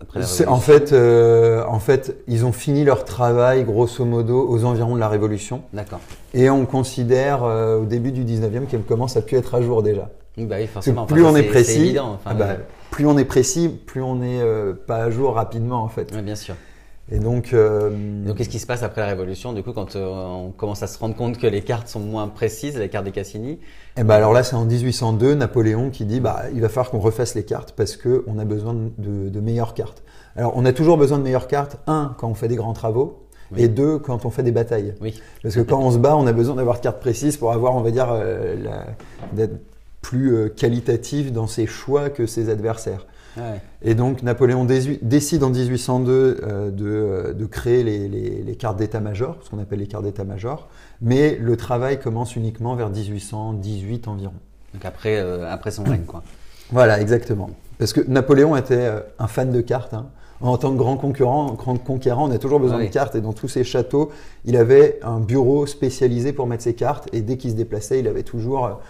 [0.00, 4.94] après la en fait, en fait, ils ont fini leur travail grosso modo aux environs
[4.94, 5.62] de la Révolution.
[5.72, 6.00] D'accord.
[6.34, 10.08] Et on considère au début du 19e qu'elle commence à plus être à jour déjà.
[10.46, 11.06] Bah oui, forcément.
[11.06, 12.56] Plus on est, précis, bah,
[12.90, 16.10] plus on est précis, plus on n'est euh, pas à jour rapidement en fait.
[16.14, 16.54] Oui, bien sûr.
[17.12, 17.90] Et donc, euh,
[18.24, 20.86] donc qu'est-ce qui se passe après la Révolution, du coup, quand euh, on commence à
[20.86, 23.58] se rendre compte que les cartes sont moins précises, les cartes des Cassini?
[23.96, 27.00] Eh ben alors là, c'est en 1802, Napoléon qui dit, bah, il va falloir qu'on
[27.00, 30.04] refasse les cartes parce qu'on a besoin de, de, meilleures cartes.
[30.36, 33.26] Alors, on a toujours besoin de meilleures cartes, un, quand on fait des grands travaux,
[33.56, 34.94] et deux, quand on fait des batailles.
[35.00, 35.20] Oui.
[35.42, 37.74] Parce que quand on se bat, on a besoin d'avoir de cartes précises pour avoir,
[37.74, 38.54] on va dire, euh,
[39.32, 39.58] d'être
[40.00, 43.06] plus qualitatif dans ses choix que ses adversaires.
[43.82, 49.58] Et donc Napoléon décide en 1802 euh, euh, de, créer les, cartes d'état-major, ce qu'on
[49.58, 50.68] appelle les cartes d'état-major,
[51.00, 54.34] mais le travail commence uniquement vers 1818 environ.
[54.74, 56.22] Donc après, euh, après son règne, quoi.
[56.72, 57.50] Voilà, exactement.
[57.78, 58.88] Parce que Napoléon était
[59.18, 59.92] un fan de cartes.
[59.92, 60.06] Hein.
[60.40, 63.32] En tant que grand concurrent, grand conquérant, on a toujours besoin de cartes et dans
[63.32, 64.12] tous ses châteaux,
[64.44, 68.06] il avait un bureau spécialisé pour mettre ses cartes et dès qu'il se déplaçait, il
[68.06, 68.80] avait toujours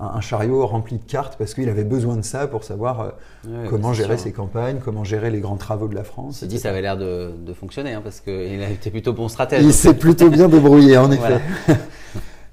[0.00, 3.12] un, chariot rempli de cartes parce qu'il avait besoin de ça pour savoir
[3.46, 6.38] euh, comment gérer ses campagnes, comment gérer les grands travaux de la France.
[6.40, 9.62] C'est dit, ça avait l'air de, fonctionner hein, parce qu'il été plutôt bon stratège.
[9.62, 11.40] Il s'est plutôt bien débrouillé, en effet.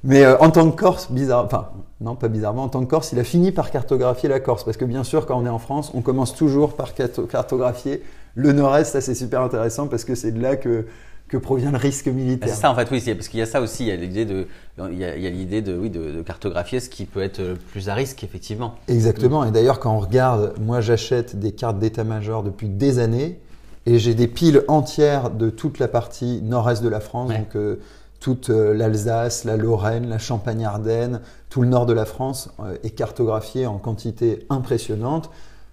[0.03, 1.69] Mais euh, en tant que Corse, bizarre, enfin,
[2.01, 4.63] non, pas bizarrement, en tant que Corse, il a fini par cartographier la Corse.
[4.63, 8.03] Parce que bien sûr, quand on est en France, on commence toujours par cartographier
[8.35, 8.91] le nord-est.
[8.91, 10.85] Ça, c'est super intéressant parce que c'est de là que
[11.27, 12.49] que provient le risque militaire.
[12.49, 14.25] C'est ça en fait, oui, parce qu'il y a ça aussi, il y a l'idée
[14.25, 14.47] de,
[14.91, 18.23] il y a, l'idée de, oui, de, cartographier ce qui peut être plus à risque
[18.23, 18.75] effectivement.
[18.87, 19.43] Exactement.
[19.43, 23.39] Et d'ailleurs, quand on regarde, moi j'achète des cartes d'état-major depuis des années
[23.85, 27.79] et j'ai des piles entières de toute la partie nord-est de la France, donc euh,
[28.19, 32.89] toute euh, l'Alsace, la Lorraine, la Champagne-Ardenne, tout le nord de la France euh, est
[32.89, 35.29] cartographié en quantité impressionnante.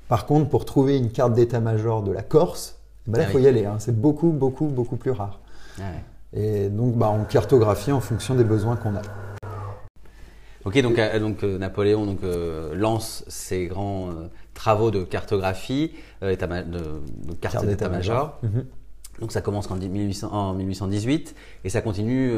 [0.08, 3.38] Par contre, pour trouver une carte d'état-major de la Corse, ben là, il ah faut
[3.38, 3.66] y aller.
[3.66, 3.76] Hein.
[3.78, 5.40] C'est beaucoup, beaucoup, beaucoup plus rare.
[6.32, 9.02] Et donc, bah, on cartographie en fonction des besoins qu'on a.
[10.64, 14.08] Ok, donc, euh, donc euh, Napoléon donc, euh, lance ses grands
[14.54, 16.34] travaux de cartographie, de,
[17.40, 18.38] carte d'état-major.
[18.42, 18.64] Mhm.
[19.20, 22.32] Donc ça commence en, 1818 et ça continue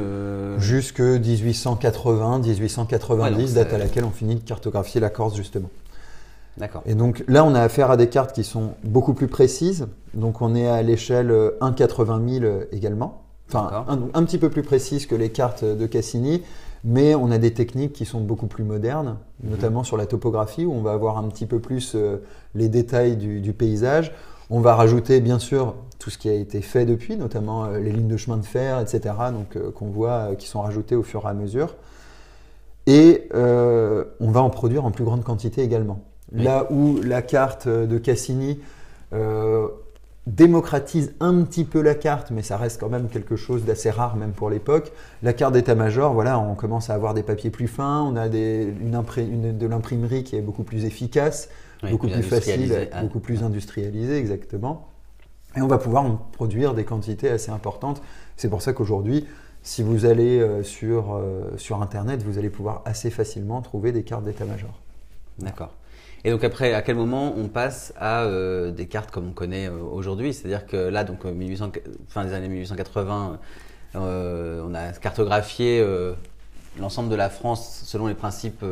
[0.58, 5.70] jusque 1880, 1890, date à laquelle on finit de cartographier la Corse justement.
[6.58, 6.82] D'accord.
[6.84, 9.86] Et donc là, on a affaire à des cartes qui sont beaucoup plus précises.
[10.12, 11.30] Donc on est à l'échelle
[11.62, 16.42] 1,80 000 également enfin un, petit peu plus précise que les cartes de Cassini,
[16.84, 19.50] mais on a des techniques qui sont beaucoup plus modernes, mhm.
[19.50, 22.22] notamment sur la topographie, où on va avoir un petit peu plus euh,
[22.54, 24.12] les détails du, paysage.
[24.50, 27.90] On va rajouter bien sûr tout ce qui a été fait depuis, notamment euh, les
[27.90, 31.24] lignes de chemin de fer, etc., donc euh, qu'on voit qui sont rajoutées au fur
[31.24, 31.74] et à mesure.
[32.86, 36.04] Et on va en produire en plus grande quantité également.
[36.32, 38.60] Là où la carte de Cassini
[40.26, 44.16] démocratise un petit peu la carte, mais ça reste quand même quelque chose d'assez rare
[44.16, 44.92] même pour l'époque.
[45.22, 48.74] La carte d'état-major, voilà, on commence à avoir des papiers plus fins, on a des,
[48.80, 51.48] une, de l'imprimerie qui est beaucoup plus efficace,
[51.88, 53.02] beaucoup plus, facile, ah.
[53.02, 54.88] beaucoup plus industrialisée, exactement.
[55.56, 58.02] Et on va pouvoir en produire des quantités assez importantes.
[58.36, 59.26] C'est pour ça qu'aujourd'hui,
[59.62, 64.02] si vous allez euh, sur, euh, sur Internet, vous allez pouvoir assez facilement trouver des
[64.02, 64.70] cartes d'état-major.
[65.38, 65.72] D'accord.
[66.26, 69.68] Et donc après, à quel moment on passe à euh, des cartes comme on connaît
[69.68, 70.34] euh, aujourd'hui?
[70.34, 73.38] C'est-à-dire que là, donc 1800, euh, fin des années 1880,
[73.94, 75.86] on a cartographié
[76.80, 78.62] l'ensemble de la France selon les principes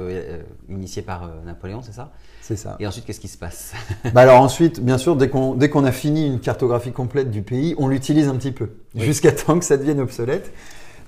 [0.68, 2.10] initiés par Napoléon, c'est ça?
[2.42, 2.76] C'est ça.
[2.80, 3.72] Et ensuite, qu'est-ce qui se passe?
[4.12, 7.40] Bah Alors ensuite, bien sûr, dès qu'on dès qu'on a fini une cartographie complète du
[7.42, 10.52] pays, on l'utilise un petit peu, jusqu'à temps que ça devienne obsolète.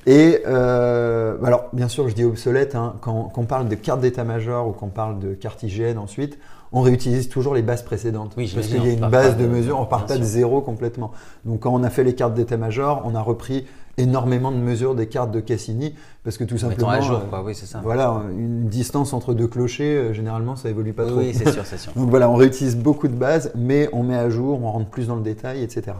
[0.06, 4.68] Et euh, alors, bien sûr, je dis obsolète, hein, quand, on parle de carte d'état-major
[4.68, 6.38] ou qu'on parle de carte IGN ensuite,
[6.70, 8.34] on réutilise toujours les bases précédentes.
[8.36, 11.10] Oui, parce qu'il y a une base de, mesure, on part pas de zéro complètement.
[11.44, 13.66] Donc quand on a fait les cartes d'état-major, on a repris
[13.98, 17.42] énormément de mesures des cartes de Cassini parce que tout simplement à jour, quoi.
[17.42, 17.80] Oui, c'est ça.
[17.82, 21.64] voilà une distance entre deux clochers euh, généralement ça évolue pas trop oui c'est sûr
[21.64, 24.70] c'est sûr donc voilà on réutilise beaucoup de bases mais on met à jour on
[24.70, 25.96] rentre plus dans le détail etc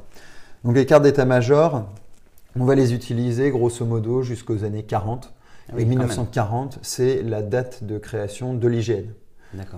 [0.63, 1.85] donc les cartes d'état-major
[2.59, 5.33] on va les utiliser grosso modo jusqu'aux années 40.
[5.69, 9.07] Ah et 1940, c'est la date de création de l'IGN.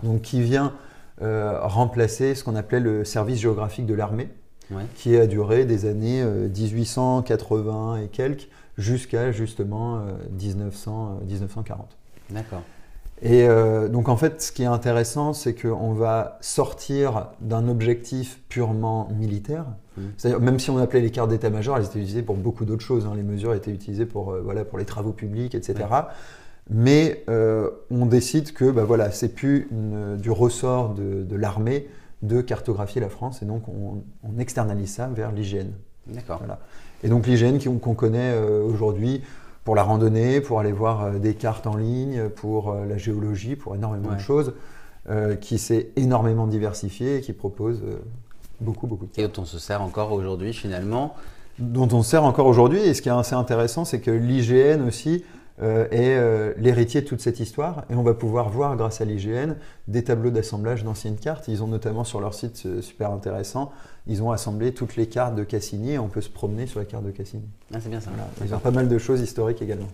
[0.02, 0.74] Donc qui vient
[1.22, 4.28] euh, remplacer ce qu'on appelait le service géographique de l'armée,
[4.96, 10.00] qui a duré des années 1880 euh, et quelques jusqu'à justement
[10.38, 11.96] 1900, euh, 1940.
[12.30, 12.62] D'accord.
[13.22, 18.40] Et euh, donc en fait, ce qui est intéressant, c'est qu'on va sortir d'un objectif
[18.48, 19.66] purement militaire.
[19.96, 20.02] Mmh.
[20.16, 23.06] C'est-à-dire, même si on appelait les cartes d'état-major, elles étaient utilisées pour beaucoup d'autres choses.
[23.06, 23.14] Hein.
[23.16, 25.84] Les mesures étaient utilisées pour, euh, voilà, pour les travaux publics, etc.
[26.70, 29.68] Mais euh, on décide que bah, voilà, c'est plus
[30.18, 31.88] du ressort de, de l'armée
[32.22, 35.72] de cartographier la France, et donc on, on externalise ça vers l'hygiène.
[36.06, 36.38] D'accord.
[36.38, 36.58] Voilà.
[37.02, 39.22] Et donc l'hygiène qu'on connaît aujourd'hui,
[39.68, 43.54] pour la randonnée, pour aller voir euh, des cartes en ligne, pour euh, la géologie,
[43.54, 44.54] pour énormément de choses,
[45.10, 47.82] euh, qui s'est énormément diversifié et qui propose
[48.62, 51.14] beaucoup, beaucoup de Et dont on se sert encore aujourd'hui finalement.
[51.58, 52.78] dont on sert encore aujourd'hui.
[52.78, 55.22] Et ce qui est assez intéressant, c'est que l'IGN aussi
[55.60, 57.84] est euh, l'héritier de toute cette histoire.
[57.90, 59.54] Et on va pouvoir voir, grâce à l'IGN,
[59.88, 61.48] des tableaux d'assemblage d'anciennes cartes.
[61.48, 63.72] Ils ont notamment sur leur site euh, super intéressant,
[64.06, 66.86] ils ont assemblé toutes les cartes de Cassini et on peut se promener sur la
[66.86, 67.42] carte de Cassini.
[67.74, 68.10] Ah, c'est bien ça.
[68.44, 69.88] Ils ont pas mal de choses historiques également.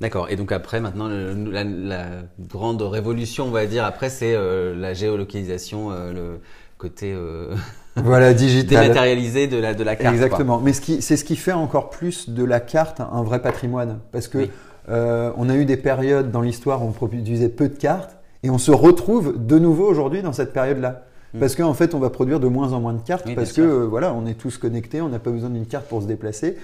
[0.00, 0.28] D'accord.
[0.30, 2.04] Et donc après, maintenant, la,
[2.40, 6.40] grande révolution, on va dire, après, c'est la géolocalisation, le
[6.78, 7.16] côté
[7.94, 8.82] voilà, digital.
[8.82, 10.14] dématérialisé de la, de la carte.
[10.14, 10.60] Exactement.
[10.60, 14.00] Mais c'est ce qui fait encore plus de la carte un vrai patrimoine.
[14.10, 14.48] Parce que
[14.88, 18.50] euh, on a eu des périodes dans l'histoire où on produisait peu de cartes et
[18.50, 21.04] on se retrouve de nouveau aujourd'hui dans cette période-là.
[21.32, 21.40] Mm.
[21.40, 23.86] Parce qu'en fait, on va produire de moins en moins de cartes parce que euh,
[23.86, 26.56] voilà, on est tous connectés, on n'a pas besoin d'une carte pour se déplacer.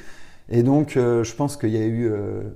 [0.51, 2.13] Et donc, euh, je pense qu'il y a eu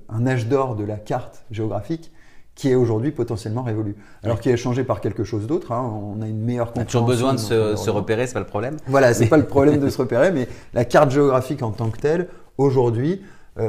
[0.09, 2.11] un âge d'or de la carte géographique
[2.57, 3.97] qui est aujourd'hui potentiellement révolu.
[4.23, 5.73] Alors qu'il est changé par quelque chose d'autre.
[5.73, 5.93] Hein.
[6.17, 7.01] On a une meilleure compréhension.
[7.01, 8.77] On a toujours besoin de se, se repérer, c'est pas le problème.
[8.87, 11.99] Voilà, c'est pas le problème de se repérer, mais la carte géographique en tant que
[11.99, 13.23] telle, aujourd'hui,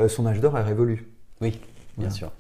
[0.08, 1.08] son âge d'or est révolu.
[1.42, 1.60] Oui
[1.98, 2.32] bien sûr.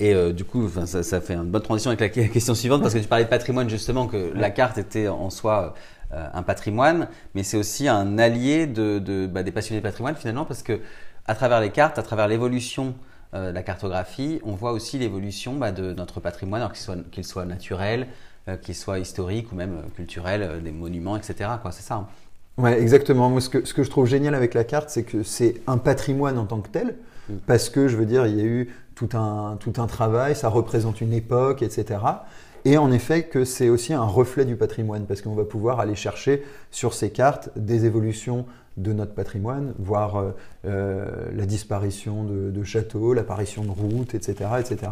[0.00, 2.94] Et euh, du coup, ça, ça, fait une bonne transition avec la question suivante, parce
[2.94, 5.74] que tu parlais de patrimoine justement, que la carte était en soi
[6.12, 10.16] euh, un patrimoine, mais c'est aussi un allié de, de bah, des passionnés de patrimoine
[10.16, 10.80] finalement, parce que
[11.26, 12.94] à travers les cartes, à travers l'évolution
[13.34, 16.68] euh, de la cartographie, on voit aussi l'évolution bah, de notre patrimoine,
[17.12, 18.08] qu'il soit, naturel,
[18.62, 21.50] qu'il soit historique ou même culturel, des monuments, etc.
[21.70, 21.94] C'est ça.
[21.94, 22.06] Hein.
[22.56, 23.30] Ouais, exactement.
[23.30, 25.78] Moi, ce que, ce que je trouve génial avec la carte, c'est que c'est un
[25.78, 26.96] patrimoine en tant que tel.
[27.46, 30.48] Parce que, je veux dire, il y a eu tout un, tout un travail, ça
[30.48, 31.98] représente une époque, etc.
[32.64, 35.94] Et en effet que c'est aussi un reflet du patrimoine, parce qu'on va pouvoir aller
[35.94, 40.30] chercher sur ces cartes des évolutions de notre patrimoine, voir euh,
[40.66, 41.06] euh,
[41.36, 44.50] la disparition de, châteaux, l'apparition de routes, etc.
[44.58, 44.90] etc.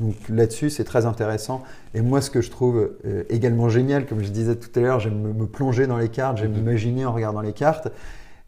[0.00, 1.62] Donc là-dessus, c'est très intéressant.
[1.94, 5.00] Et moi, ce que je trouve euh, également génial, comme je disais tout à l'heure,
[5.00, 6.56] j'aime me, plonger dans les cartes, j'aime mm-hmm.
[6.56, 7.88] m'imaginer en regardant les cartes.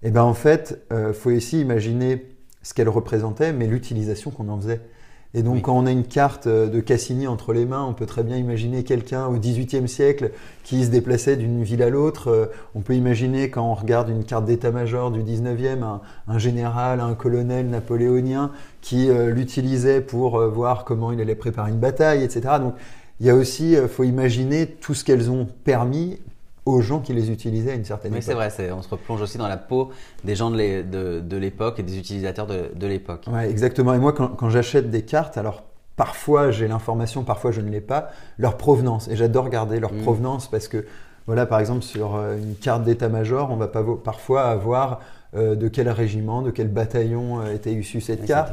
[0.02, 2.35] Et bien en fait, il faut ici imaginer
[2.66, 4.80] ce qu'elle représentait, mais l'utilisation qu'on en faisait.
[5.34, 8.06] Et donc, quand on a une carte euh, de Cassini entre les mains, on peut
[8.06, 10.32] très bien imaginer quelqu'un au XVIIIe siècle
[10.64, 12.28] qui se déplaçait d'une ville à l'autre.
[12.28, 16.98] Euh, on peut imaginer, quand on regarde une carte d'état-major du XIXe, un, un général,
[16.98, 18.50] un colonel napoléonien
[18.80, 22.56] qui euh, l'utilisait pour voir comment il allait préparer une bataille, etc.
[22.58, 22.74] Donc,
[23.20, 26.18] il y a aussi, il faut imaginer tout ce qu'elles ont permis
[26.66, 28.24] aux gens qui les utilisaient à une certaine époque.
[28.28, 29.90] Oui, c'est vrai, on se replonge aussi dans la peau
[30.24, 33.24] des gens de l'époque et des utilisateurs de, l'époque.
[33.32, 33.94] Ouais, exactement.
[33.94, 35.62] Et moi, quand, j'achète des cartes, alors
[35.94, 39.08] parfois j'ai l'information, parfois je ne l'ai pas, leur provenance.
[39.08, 40.02] Et j'adore regarder leur mm.
[40.02, 40.84] provenance parce que,
[41.26, 45.00] voilà, par exemple, sur euh, une carte d'état-major, on va pas parfois avoir
[45.34, 48.52] euh, de quel régiment, de quel bataillon euh, était issue cette carte.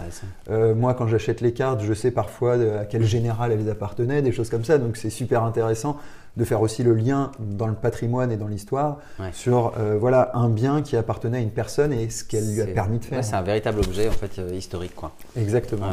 [0.49, 4.52] moi, quand j'achète les cartes, je sais parfois à quel général elles appartenaient, des choses
[4.52, 4.78] comme ça.
[4.78, 5.97] Donc c'est super intéressant
[6.36, 8.98] de faire aussi le lien dans le patrimoine et dans l'histoire
[9.34, 12.65] sur euh, voilà un bien qui appartenait à une personne et ce qu'elle lui a
[12.65, 13.24] permis de faire.
[13.24, 15.12] c'est un véritable objet en fait euh, historique quoi.
[15.38, 15.89] Exactement.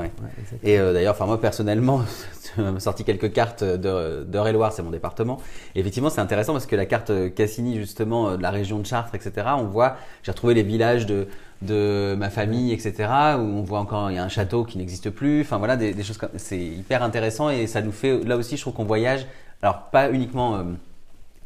[0.62, 2.02] Et euh, d'ailleurs, enfin moi personnellement,
[2.56, 5.38] m'as sorti quelques cartes d'Eure-et-Loire, c'est mon département.
[5.74, 9.14] Et effectivement, c'est intéressant parce que la carte Cassini justement de la région de Chartres,
[9.14, 9.48] etc.
[9.58, 11.28] On voit, j'ai retrouvé les villages de
[11.62, 13.08] de ma famille, etc.
[13.36, 15.42] Où on voit encore il y a un château qui n'existe plus.
[15.42, 18.62] Enfin voilà des, choses comme c'est hyper intéressant et ça nous fait là aussi je
[18.62, 19.26] trouve qu'on voyage
[19.62, 20.62] alors pas uniquement euh,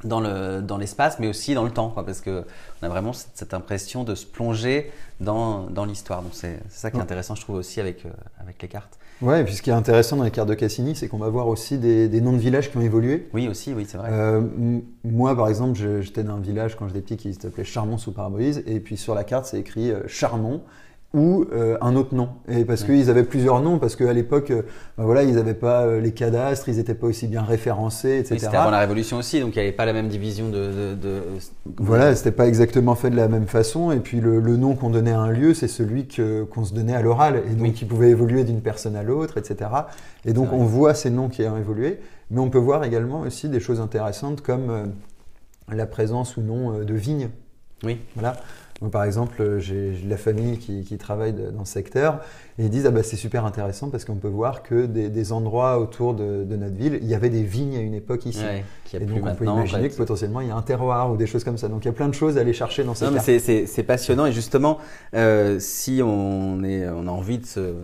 [0.05, 2.45] dans le dans l'espace, mais aussi dans le temps, quoi, parce que
[2.83, 4.91] on a vraiment cette, impression de se plonger
[5.21, 6.23] dans, dans l'histoire.
[6.23, 8.99] Donc c'est ça qui est intéressant, je trouve aussi avec euh, avec les cartes.
[9.23, 11.29] Ouais, et puis ce qui est intéressant dans les cartes de Cassini, c'est qu'on va
[11.29, 13.29] voir aussi des, des, noms de villages qui ont évolué.
[13.33, 14.09] Oui, aussi, oui, c'est vrai.
[14.13, 14.43] Euh,
[15.05, 18.63] moi, par exemple, j'étais dans un village quand j'étais petit qui s'appelait Charmont sous Parabolise,
[18.67, 20.63] et puis sur la carte, c'est écrit Charmont
[21.15, 22.29] ou euh, un autre nom.
[22.49, 24.63] Et parce qu'ils avaient plusieurs noms, parce qu'à l'époque, euh,
[24.99, 28.37] bah voilà, ils n'avaient pas euh, les cadastres, ils n'étaient pas aussi bien référencés, etc.
[28.41, 30.95] c'était avant la Révolution aussi, donc il n'y avait pas la même division de.
[30.95, 31.23] de,
[31.79, 33.93] Voilà, c'était pas exactement fait de la même façon.
[33.93, 36.97] Et puis le, le nom qu'on donnait à un lieu, c'est celui qu'on se donnait
[36.97, 39.71] à l'oral, et donc qui pouvait évoluer d'une personne à l'autre, etc.
[40.25, 42.01] Et donc on voit ces noms qui ont évolué,
[42.31, 44.93] mais on peut voir également aussi des choses intéressantes comme
[45.71, 47.29] la présence ou non de vignes.
[47.85, 47.99] Oui.
[48.17, 48.37] Voilà
[48.91, 52.21] par exemple, j'ai la famille qui, travaille dans ce secteur
[52.59, 55.79] et ils disent ah bah, c'est super intéressant parce qu'on peut voir que des, endroits
[55.79, 58.43] autour de, notre ville, il y avait des vignes à une époque ici.
[58.93, 61.45] et donc on peut imaginer que potentiellement il y a un terroir ou des choses
[61.45, 61.69] comme ça.
[61.69, 64.27] Donc il y a plein de choses à aller chercher dans ces Non, c'est passionnant
[64.27, 64.79] et justement,
[65.15, 67.75] euh, si on, est, on a envie de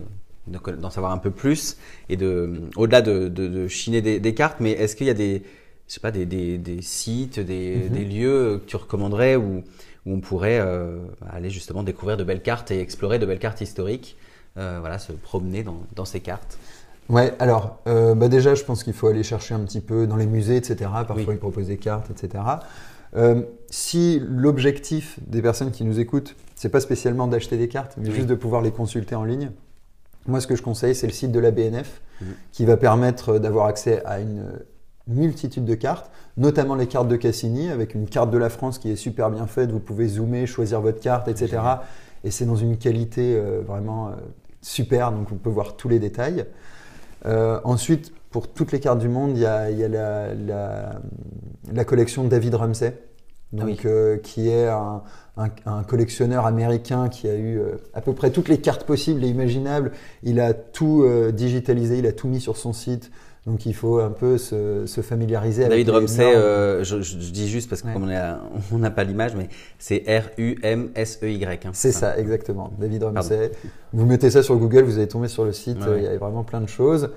[0.47, 1.77] d'en savoir un peu plus
[2.09, 5.43] et de au-delà de, chiner des, cartes, mais est-ce qu'il y a des
[5.87, 7.89] je sais pas des, sites, des, mm-hmm.
[7.89, 9.63] des, lieux que tu recommanderais ou où
[10.05, 14.17] on pourrait euh, aller justement découvrir de belles cartes et explorer de belles cartes historiques,
[14.57, 16.57] euh, voilà, se promener dans, dans ces cartes.
[17.09, 20.15] Ouais, alors euh, bah déjà, je pense qu'il faut aller chercher un petit peu dans
[20.15, 20.89] les musées, etc.
[21.07, 22.43] Parfois, ils proposent des cartes, etc.
[23.69, 28.27] Si l'objectif des personnes qui nous écoutent, c'est pas spécialement d'acheter des cartes, mais juste
[28.27, 29.51] de pouvoir les consulter en ligne,
[30.27, 32.27] moi ce que je conseille, c'est le site de la BNF mhm.
[32.51, 34.45] qui va permettre d'avoir accès à une
[35.07, 38.91] multitude de cartes, notamment les cartes de Cassini, avec une carte de la France qui
[38.91, 39.71] est super bien faite.
[39.71, 41.59] Vous pouvez zoomer, choisir votre carte, etc.
[42.23, 44.11] Et c'est dans une qualité euh, vraiment euh,
[44.61, 46.45] super, donc on peut voir tous les détails.
[47.25, 49.69] Euh, ensuite, pour toutes les cartes du monde, il y a,
[51.73, 52.97] la, collection David Ramsey,
[53.51, 57.61] donc, ah qui est un, collectionneur américain qui a eu
[57.93, 59.91] à peu près toutes les cartes possibles et imaginables.
[60.23, 63.11] Il a tout digitalisé, il a tout mis sur son site.
[63.47, 67.81] Donc il faut un peu se, familiariser avec David Rumsey, euh, je, dis juste parce
[67.81, 67.99] qu'on
[68.77, 69.49] n'a pas l'image, mais
[69.79, 71.65] c'est R-U-M-S-E-Y.
[71.65, 71.71] Hein.
[71.73, 72.71] c'est ça, exactement.
[72.79, 73.51] David Rumsey.
[73.93, 76.43] Vous mettez ça sur Google, vous allez tomber sur le site, il y a vraiment
[76.43, 77.09] plein de choses.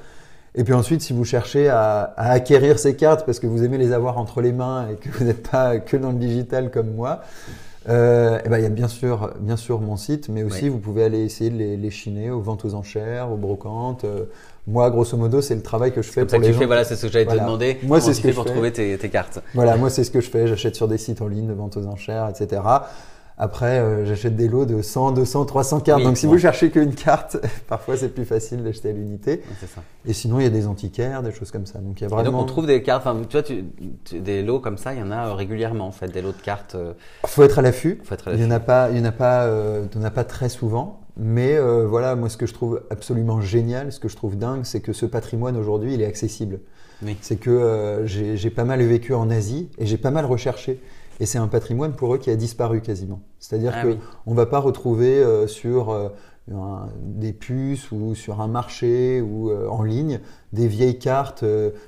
[0.57, 3.93] Et puis ensuite, si vous cherchez à, acquérir ces cartes parce que vous aimez les
[3.93, 7.23] avoir entre les mains et que vous n'êtes pas que dans le digital comme moi,
[7.89, 10.79] euh, eh ben, il y a bien sûr, bien sûr mon site, mais aussi vous
[10.79, 14.25] pouvez aller essayer de les, les, chiner aux ventes aux enchères, aux brocantes, euh,
[14.67, 16.67] moi, grosso modo, c'est le travail que je fais pour les gens.
[16.67, 17.79] voilà, c'est ce que j'allais te demander.
[17.83, 19.41] Moi, c'est ce que je pour trouver tes, cartes.
[19.55, 20.47] Voilà, moi, c'est ce que je fais.
[20.47, 22.63] J'achète sur des sites en ligne de vente aux enchères, etc.
[23.37, 26.03] Après, euh, j'achète des lots de 100, 200, 300 cartes.
[26.03, 27.37] Donc, si vous cherchez qu'une carte,
[27.69, 29.43] parfois c'est plus facile d'acheter à l'unité.
[30.07, 31.81] Et sinon, il y a des antiquaires, des choses comme ça.
[31.81, 32.23] Donc, il y a vraiment.
[32.23, 33.05] Et donc, on trouve des cartes.
[33.05, 35.93] Enfin, tu vois, tu, des lots comme ça, il y en a euh, régulièrement en
[35.93, 36.77] fait, des lots de cartes.
[36.77, 36.93] Euh.
[37.27, 38.01] Faut être à l'affût.
[38.29, 40.49] Il n'y en a pas, il y en a pas, euh, en a pas très
[40.49, 41.04] souvent.
[41.17, 44.65] Mais euh, voilà, moi, ce que je trouve absolument génial, ce que je trouve dingue,
[44.65, 46.61] c'est que ce patrimoine aujourd'hui, il est accessible.
[47.21, 50.81] C'est que euh, j'ai pas mal vécu en Asie et j'ai pas mal recherché.
[51.21, 53.21] Et c'est un patrimoine pour eux qui a disparu quasiment.
[53.39, 56.13] C'est-à-dire ah qu'on ne va pas retrouver euh, sur
[57.03, 60.21] des puces ou sur un marché ou en ligne
[60.53, 61.45] des vieilles cartes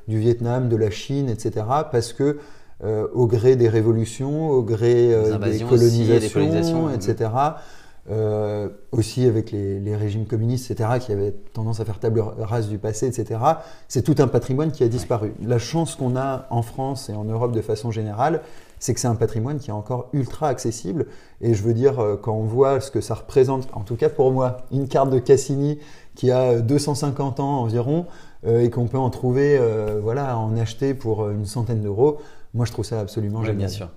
[0.06, 1.64] du Vietnam, de la Chine, etc.
[1.90, 2.38] Parce que
[2.84, 5.08] au gré des révolutions, au gré
[5.40, 7.30] des, colonisations, etc.
[8.08, 12.78] Euh, aussi avec les, régimes communistes, etc., qui avaient tendance à faire table rase du
[12.78, 13.40] passé, etc.
[13.88, 15.34] C'est tout un patrimoine qui a disparu.
[15.42, 18.42] La chance qu'on a en France et en Europe de façon générale,
[18.78, 21.06] c'est que c'est un patrimoine qui est encore ultra accessible.
[21.40, 24.08] Et je veux dire, euh, quand on voit ce que ça représente, en tout cas
[24.08, 25.80] pour moi, une carte de Cassini
[26.14, 28.06] qui a 250 ans environ,
[28.46, 29.60] euh, et qu'on peut en trouver,
[30.00, 32.18] voilà, en acheter pour une centaine d'euros,
[32.56, 33.58] moi, je trouve ça absolument génial.
[33.58, 33.90] Bien sûr.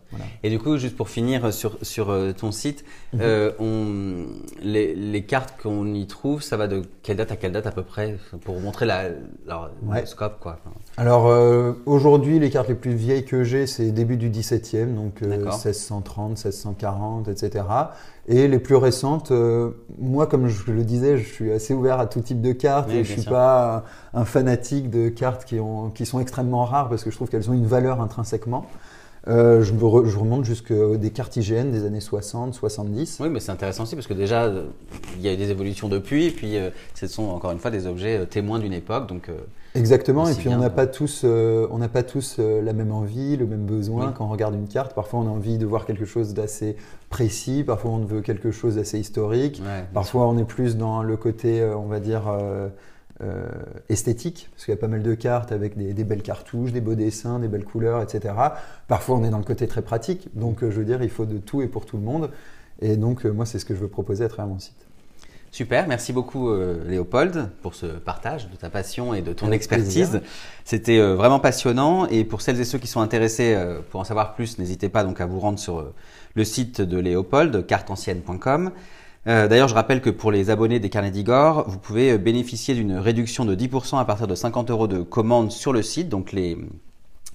[0.43, 3.19] Et du coup, juste pour finir sur, sur euh, ton site, mhm.
[3.23, 4.25] euh, on,
[4.61, 7.71] les, les, cartes qu'on y trouve, ça va de quelle date à quelle date à
[7.71, 10.39] peu près Pour montrer la, le scope.
[10.41, 10.59] Quoi.
[10.97, 15.21] Alors, euh, aujourd'hui, les cartes les plus vieilles que j'ai, c'est début du 17e, donc
[15.21, 17.63] 1630, 1640, etc.
[18.31, 22.05] Et les plus récentes, euh, moi, comme je le disais, je suis assez ouvert à
[22.05, 26.05] tout type de cartes et je suis pas un fanatique de cartes qui, ont, qui
[26.05, 28.48] sont extrêmement rares parce que je trouve qu'elles ont une valeur intrinsèquement.
[29.27, 33.19] Euh, je, je, remonte jusqu'à des cartes IGN des années 60, 70.
[33.19, 34.51] Oui, mais c'est intéressant aussi parce que déjà,
[35.17, 37.69] il y a eu des évolutions depuis, et puis euh, ce sont encore une fois
[37.69, 39.07] des objets témoins d'une époque.
[39.07, 39.29] Donc,
[39.75, 43.45] Exactement, et puis on n'a pas tous, on n'a pas tous la même envie, le
[43.45, 44.95] même besoin quand on regarde une carte.
[44.95, 46.75] Parfois, on a envie de voir quelque chose d'assez
[47.09, 49.61] précis, parfois on veut quelque chose d'assez historique,
[49.93, 52.23] parfois on est plus dans le côté, on va dire,
[53.21, 53.49] euh,
[53.89, 56.95] esthétique, parce qu'il y a pas mal de cartes avec des, belles cartouches, des beaux
[56.95, 58.33] dessins, des belles couleurs, etc.
[58.87, 60.29] Parfois, on est dans le côté très pratique.
[60.35, 62.31] Donc, euh, je veux dire, il faut de tout et pour tout le monde.
[62.81, 64.85] Et donc, euh, moi, c'est ce que je veux proposer à travers mon site.
[65.51, 66.53] Super, merci beaucoup
[66.87, 70.21] Léopold pour ce partage de ta passion et de ton expertise.
[70.63, 73.57] C'était vraiment passionnant et pour celles et ceux qui sont intéressés
[73.89, 75.91] pour en savoir plus, n'hésitez pas donc à vous rendre sur
[76.35, 78.69] le site de Léopold, carteancienne.com.
[79.27, 82.73] Euh, d'ailleurs, je rappelle que pour les abonnés des carnets d'Igor, vous pouvez euh, bénéficier
[82.73, 86.31] d'une réduction de 10% à partir de 50 euros de commande sur le site, donc
[86.31, 86.57] les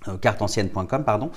[0.09, 1.31] euh, cartesanciennes.com, pardon,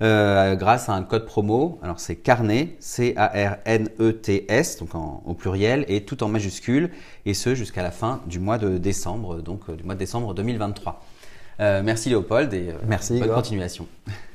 [0.00, 1.78] grâce à un code promo.
[1.82, 4.88] Alors c'est carnet, C-A-R-N-E-T-S, donc
[5.26, 6.90] au pluriel, et tout en majuscule,
[7.26, 11.02] et ce jusqu'à la fin du mois de décembre, donc du mois de décembre 2023.
[11.58, 13.86] merci Léopold et merci, bonne continuation.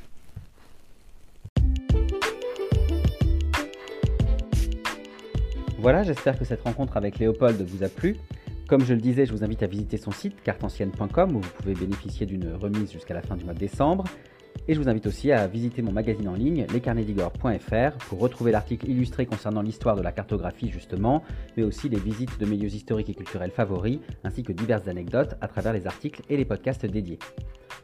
[5.86, 8.16] Voilà, j'espère que cette rencontre avec Léopold vous a plu.
[8.68, 11.76] Comme je le disais, je vous invite à visiter son site cartancienne.com où vous pouvez
[11.76, 14.04] bénéficier d'une remise jusqu'à la fin du mois de décembre.
[14.68, 18.90] Et je vous invite aussi à visiter mon magazine en ligne, lescarnedigor.fr, pour retrouver l'article
[18.90, 21.24] illustré concernant l'histoire de la cartographie justement,
[21.56, 25.36] mais aussi les visites de mes lieux historiques et culturels favoris, ainsi que diverses anecdotes
[25.42, 27.20] à travers les articles et les podcasts dédiés.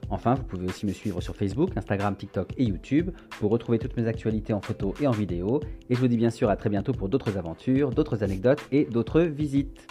[0.10, 3.96] Enfin, vous pouvez aussi me suivre sur Facebook, Instagram, TikTok et YouTube pour retrouver toutes
[3.96, 5.62] mes actualités en photo et en vidéo.
[5.90, 8.86] Et je vous dis bien sûr à très bientôt pour d'autres aventures, d'autres anecdotes et
[8.86, 9.88] d'autres visites.